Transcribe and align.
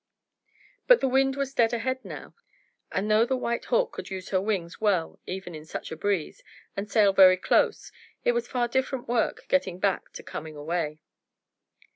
But 0.87 0.99
the 0.99 1.07
wind 1.07 1.35
was 1.35 1.53
dead 1.53 1.73
ahead 1.73 2.03
now, 2.03 2.33
and 2.91 3.11
though 3.11 3.23
the 3.23 3.37
White 3.37 3.65
Hawk 3.65 3.91
could 3.91 4.09
use 4.09 4.29
her 4.29 4.41
wings 4.41 4.81
well 4.81 5.19
even 5.27 5.53
in 5.53 5.63
such 5.63 5.91
a 5.91 5.95
breeze, 5.95 6.43
and 6.75 6.89
sail 6.89 7.13
very 7.13 7.37
close, 7.37 7.91
it 8.25 8.31
was 8.31 8.47
far 8.47 8.67
different 8.67 9.07
work 9.07 9.45
getting 9.47 9.77
back 9.77 10.11
to 10.13 10.23
coming 10.23 10.55
away. 10.55 11.01